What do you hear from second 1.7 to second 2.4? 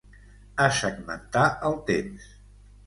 el temps.